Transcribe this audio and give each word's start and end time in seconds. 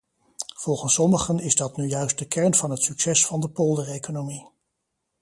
Volgens 0.55 0.93
sommigen 0.93 1.39
is 1.39 1.55
dat 1.55 1.77
nu 1.77 1.85
juist 1.87 2.17
de 2.19 2.27
kern 2.27 2.53
van 2.55 2.69
het 2.71 2.81
succes 2.81 3.25
van 3.25 3.39
de 3.39 3.49
poldereconomie. 3.49 4.47